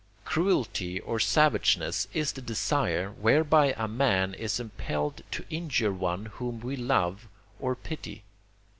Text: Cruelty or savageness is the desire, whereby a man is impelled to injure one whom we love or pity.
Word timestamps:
Cruelty 0.25 0.99
or 0.99 1.19
savageness 1.19 2.07
is 2.11 2.31
the 2.31 2.41
desire, 2.41 3.11
whereby 3.11 3.75
a 3.77 3.87
man 3.87 4.33
is 4.33 4.59
impelled 4.59 5.21
to 5.29 5.45
injure 5.51 5.93
one 5.93 6.25
whom 6.25 6.59
we 6.59 6.75
love 6.75 7.27
or 7.59 7.75
pity. 7.75 8.23